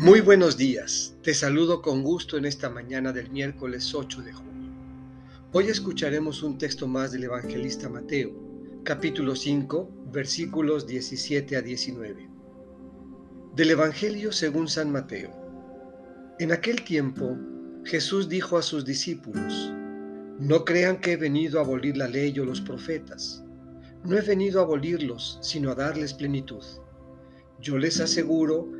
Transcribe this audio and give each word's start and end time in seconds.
Muy 0.00 0.22
buenos 0.22 0.56
días, 0.56 1.14
te 1.22 1.34
saludo 1.34 1.82
con 1.82 2.02
gusto 2.02 2.38
en 2.38 2.46
esta 2.46 2.70
mañana 2.70 3.12
del 3.12 3.30
miércoles 3.30 3.94
8 3.94 4.22
de 4.22 4.32
junio. 4.32 4.72
Hoy 5.52 5.66
escucharemos 5.66 6.42
un 6.42 6.56
texto 6.56 6.88
más 6.88 7.12
del 7.12 7.24
evangelista 7.24 7.90
Mateo, 7.90 8.32
capítulo 8.82 9.36
5, 9.36 10.06
versículos 10.10 10.86
17 10.86 11.54
a 11.54 11.60
19. 11.60 12.30
Del 13.54 13.70
Evangelio 13.70 14.32
según 14.32 14.68
San 14.68 14.90
Mateo. 14.90 15.32
En 16.38 16.50
aquel 16.50 16.82
tiempo, 16.82 17.36
Jesús 17.84 18.30
dijo 18.30 18.56
a 18.56 18.62
sus 18.62 18.86
discípulos, 18.86 19.70
No 20.38 20.64
crean 20.64 20.98
que 20.98 21.12
he 21.12 21.16
venido 21.18 21.58
a 21.58 21.64
abolir 21.64 21.98
la 21.98 22.08
ley 22.08 22.38
o 22.38 22.46
los 22.46 22.62
profetas. 22.62 23.44
No 24.04 24.16
he 24.16 24.22
venido 24.22 24.60
a 24.60 24.62
abolirlos, 24.62 25.38
sino 25.42 25.70
a 25.70 25.74
darles 25.74 26.14
plenitud. 26.14 26.64
Yo 27.60 27.76
les 27.76 28.00
aseguro 28.00 28.79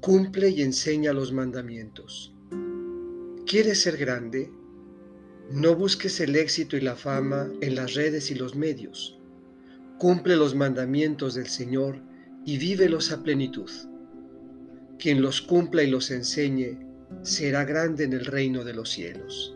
cumple 0.00 0.48
y 0.48 0.62
enseña 0.62 1.12
los 1.12 1.30
mandamientos. 1.30 2.32
¿Quieres 3.46 3.82
ser 3.82 3.98
grande? 3.98 4.50
No 5.50 5.74
busques 5.74 6.20
el 6.20 6.36
éxito 6.36 6.78
y 6.78 6.80
la 6.80 6.96
fama 6.96 7.50
en 7.60 7.74
las 7.74 7.92
redes 7.94 8.30
y 8.30 8.34
los 8.34 8.54
medios. 8.54 9.18
Cumple 9.98 10.36
los 10.36 10.54
mandamientos 10.54 11.34
del 11.34 11.48
Señor 11.48 12.00
y 12.46 12.56
vívelos 12.56 13.12
a 13.12 13.22
plenitud. 13.22 13.70
Quien 14.98 15.20
los 15.20 15.42
cumpla 15.42 15.82
y 15.82 15.90
los 15.90 16.10
enseñe 16.10 16.78
será 17.22 17.64
grande 17.66 18.04
en 18.04 18.14
el 18.14 18.24
reino 18.24 18.64
de 18.64 18.72
los 18.72 18.88
cielos. 18.88 19.54